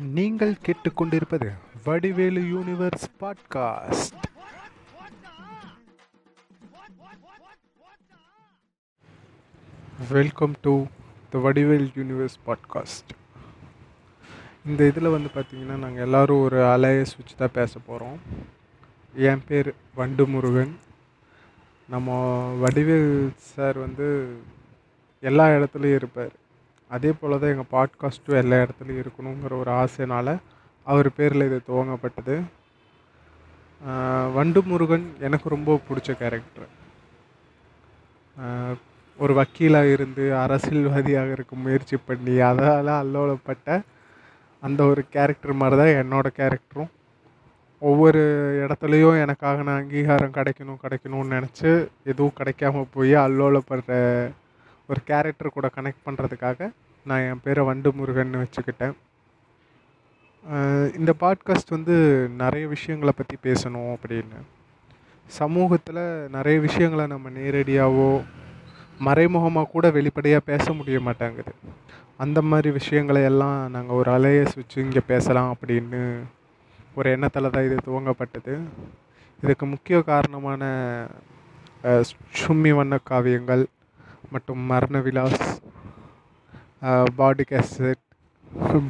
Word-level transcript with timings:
நீங்கள் 0.00 0.56
கேட்டுக்கொண்டிருப்பது 0.66 1.50
Vadivelu 1.84 2.40
universe 2.40 3.04
podcast 3.20 4.14
welcome 10.10 10.54
to 10.60 10.84
the 11.30 11.38
Vadivel 11.38 11.90
universe 11.96 12.36
podcast 12.46 13.10
இந்த 14.66 14.86
இதில் 14.86 15.08
வந்து 15.08 15.28
பார்த்திங்கன்னா 15.34 15.78
நாங்கள் 15.78 16.04
எல்லோரும் 16.04 16.40
ஒரு 16.40 16.56
அலையஸ் 16.56 17.16
வச்சு 17.16 17.36
தான் 17.36 17.52
பேச 17.52 17.78
போகிறோம் 17.78 18.20
என் 19.14 19.44
பேர் 19.48 19.74
வண்டு 19.94 20.26
முருகன் 20.26 20.78
நம்ம 21.88 22.10
வடிவேல் 22.54 23.30
சார் 23.36 23.78
வந்து 23.78 24.36
எல்லா 25.20 25.48
இடத்துலையும் 25.48 25.94
இருப்பார். 25.94 26.32
அதே 26.90 27.12
போல் 27.12 27.38
தான் 27.38 27.50
எங்கள் 27.50 27.72
பாட்காஸ்ட்டும் 27.72 28.36
எல்லா 28.36 28.56
இடத்துலையும் 28.56 29.02
இருக்கணுங்கிற 29.02 29.58
ஒரு 29.58 29.70
ஆசைனால் 29.70 30.32
அவர் 30.86 31.08
பேரில் 31.12 31.44
இது 31.44 31.60
துவங்கப்பட்டது. 31.68 32.42
வண்டு 34.34 34.62
முருகன் 34.62 35.14
எனக்கு 35.20 35.48
ரொம்ப 35.48 35.80
பிடிச்ச 35.88 36.12
கேரக்டர் 36.12 36.68
ஒரு 39.18 39.34
வக்கீலாக 39.34 39.92
இருந்து 39.92 40.36
அரசியல்வாதியாக 40.36 41.30
இருக்க 41.30 41.56
முயற்சி 41.56 41.96
பண்ணி 41.96 42.36
அதால் 42.40 42.92
அல்லோலப்பட்ட 43.02 43.82
அந்த 44.62 44.84
ஒரு 44.84 45.02
கேரக்டர் 45.10 45.52
மாதிரி 45.52 45.76
தான் 45.76 46.04
என்னோடய 46.04 46.36
கேரக்டரும் 46.36 46.90
ஒவ்வொரு 47.82 48.20
இடத்துலையும் 48.64 49.20
எனக்காக 49.20 49.62
நான் 49.62 49.80
அங்கீகாரம் 49.82 50.32
கிடைக்கணும் 50.32 50.82
கிடைக்கணும்னு 50.82 51.36
நினச்சி 51.36 51.70
எதுவும் 52.04 52.36
கிடைக்காம 52.40 52.86
போய் 52.92 53.14
அல்லோலப்படுற 53.14 53.92
ஒரு 54.90 55.00
கேரக்டர் 55.10 55.56
கூட 55.56 55.66
கனெக்ட் 55.76 56.06
பண்ணுறதுக்காக 56.06 56.68
நான் 57.06 57.24
என் 57.28 57.42
பேரை 57.44 57.62
வண்டு 57.68 57.90
முருகன் 57.98 58.42
வச்சுக்கிட்டேன் 58.42 58.96
இந்த 60.98 61.10
பாட்காஸ்ட் 61.22 61.74
வந்து 61.76 61.94
நிறைய 62.42 62.64
விஷயங்களை 62.74 63.12
பற்றி 63.16 63.36
பேசணும் 63.46 63.90
அப்படின்னு. 63.94 64.38
சமூகத்தில் 65.28 66.02
நிறைய 66.36 66.56
விஷயங்களை 66.66 67.04
நம்ம 67.12 67.30
நேரடியாகவோ 67.38 68.10
மறைமுகமாக 69.06 69.70
கூட 69.74 69.86
வெளிப்படையாக 69.96 70.48
பேச 70.50 70.72
முடிய 70.78 70.98
மாட்டேங்குது. 71.06 71.52
அந்த 72.24 72.38
மாதிரி 72.50 72.70
விஷயங்களை 72.78 73.22
எல்லாம் 73.30 73.58
நாங்கள் 73.74 73.98
ஒரு 74.00 74.10
அலையஸ் 74.16 74.58
வச்சு 74.60 74.78
இங்கே 74.86 75.02
பேசலாம் 75.12 75.50
அப்படின்னு 75.54 76.00
ஒரு 76.98 77.08
எண்ணத்தில் 77.14 77.52
தான் 77.54 77.66
இது 77.68 77.76
துவங்கப்பட்டது. 77.88 78.54
இதுக்கு 79.42 79.66
முக்கிய 79.66 79.98
காரணமான 80.10 80.62
சும்மி 82.40 82.72
வண்ண 82.78 82.94
காவியங்கள் 83.10 83.62
மற்றும் 84.34 84.60
மரண 84.72 84.98
விலாஸ் 85.06 85.44
பாடி 87.18 87.44
கேசட் 87.50 88.02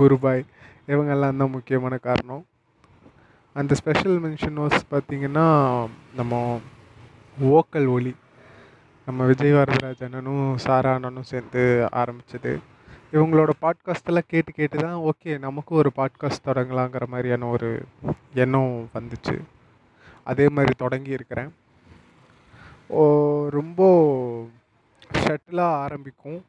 குருபாய் 0.00 0.44
இவங்கெல்லாம் 0.92 1.40
தான் 1.42 1.54
முக்கியமான 1.56 1.94
காரணம். 2.06 2.44
அந்த 3.56 3.72
ஸ்பெஷல் 3.80 4.16
மென்ஷன் 4.24 4.60
வாஸ் 4.62 4.78
பார்த்திங்கன்னா 4.92 5.46
நம்ம 6.18 6.40
ஓக்கல் 7.56 7.88
ஒலி 7.96 8.12
நம்ம 9.08 9.26
விஜய் 9.30 9.56
வரதராஜ் 9.56 10.04
அண்ணனும் 10.06 10.46
சாரா 10.64 10.92
அண்ணனும் 10.96 11.28
சேர்ந்து 11.30 11.62
ஆரம்பிச்சது. 12.00 12.52
இவங்களோட 13.14 13.50
பாட்காஸ்டெல்லாம் 13.64 14.30
கேட்டு 14.32 14.50
கேட்டு 14.52 14.76
தான் 14.84 15.02
ஓகே 15.10 15.32
நமக்கும் 15.44 15.80
ஒரு 15.82 15.90
பாட்காஸ்ட் 15.98 16.46
தொடங்கலாங்கிற 16.48 17.04
மாதிரியான 17.12 17.48
ஒரு 17.56 17.70
எண்ணம் 18.44 18.74
வந்துச்சு. 18.96 19.36
அதே 20.30 20.46
மாதிரி 20.56 20.74
தொடங்கி 20.84 21.12
இருக்கிறேன். 21.18 21.50
ஓ 22.98 23.02
ரொம்ப 23.58 23.80
ஷட்டிலாக 25.26 25.78
ஆரம்பிக்கும். 25.84 26.40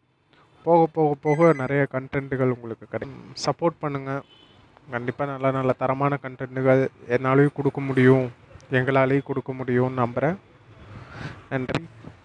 போக 0.66 0.82
போக 0.96 1.12
போக 1.26 1.50
நிறைய 1.62 1.82
கண்டென்ட்டுகள் 1.94 2.54
உங்களுக்கு 2.56 2.86
கிடைக்கும். 2.94 3.30
சப்போர்ட் 3.46 3.82
பண்ணுங்கள் 3.84 4.24
கண்டிப்பாக 4.96 5.32
நல்ல 5.32 5.52
நல்ல 5.58 5.72
தரமான 5.82 6.20
கண்டென்ட்டுகள் 6.26 6.82
என்னாலையும் 7.16 7.58
கொடுக்க 7.60 7.82
முடியும். 7.90 8.26
எங்களாலேயும் 8.78 9.28
கொடுக்க 9.30 9.52
முடியும்னு 9.60 10.02
நம்புகிறேன் 10.04 10.38
நன்றி 11.52 11.84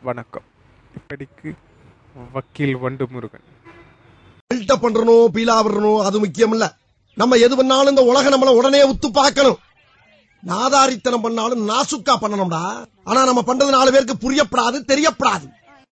வணக்கம். 0.09 0.47
இப்படிக்கு 0.99 1.51
வக்கீல் 2.37 2.77
வண்டு 2.85 3.05
முருகன் 3.13 3.47
பில்டப் 4.51 4.83
பண்றணும் 4.85 5.33
பீலா 5.37 5.55
விடணும் 5.67 6.01
அது 6.07 6.17
முக்கியம் 6.25 6.55
இல்ல 6.57 6.65
நம்ம 7.21 7.37
எது 7.47 7.55
பண்ணாலும் 7.61 7.93
இந்த 7.93 8.03
உலகம் 8.11 8.35
நம்மள 8.35 8.51
உடனே 8.59 8.81
உத்து 8.91 9.09
பார்க்கணும். 9.21 9.59
நாதாரித்தனம் 10.51 11.25
பண்ணாலும் 11.25 11.65
நாசுக்கா 11.71 12.15
பண்ணணும்டா. 12.23 12.63
ஆனா 13.09 13.21
நம்ம 13.29 13.43
பண்றது 13.49 13.77
நாலு 13.79 13.91
பேருக்கு 13.95 14.17
புரியப்படாது 14.25 14.79
தெரியப்படாது. 14.93 15.47